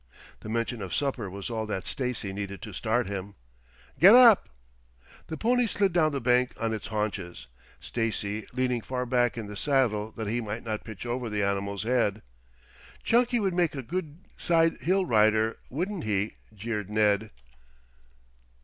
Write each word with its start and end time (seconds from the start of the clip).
The 0.39 0.49
mention 0.49 0.81
of 0.81 0.95
supper 0.95 1.29
was 1.29 1.51
all 1.51 1.67
that 1.67 1.85
Stacy 1.85 2.33
needed 2.33 2.59
to 2.63 2.73
start 2.73 3.05
him. 3.05 3.35
"Gid 3.99 4.15
ap!" 4.15 4.49
The 5.27 5.37
pony 5.37 5.67
slid 5.67 5.93
down 5.93 6.11
the 6.11 6.19
bank 6.19 6.53
on 6.59 6.73
its 6.73 6.87
haunches, 6.87 7.45
Stacy 7.79 8.47
leaning 8.51 8.81
far 8.81 9.05
back 9.05 9.37
in 9.37 9.45
the 9.45 9.55
saddle 9.55 10.09
that 10.13 10.27
he 10.27 10.41
might 10.41 10.63
not 10.63 10.83
pitch 10.83 11.05
over 11.05 11.29
the 11.29 11.43
animal's 11.43 11.83
head. 11.83 12.23
"Chunky 13.03 13.39
would 13.39 13.53
make 13.53 13.75
a 13.75 13.83
good 13.83 14.21
side 14.37 14.81
hill 14.81 15.05
rider, 15.05 15.57
wouldn't 15.69 16.03
he?" 16.05 16.33
jeered 16.51 16.89
Ned. 16.89 17.29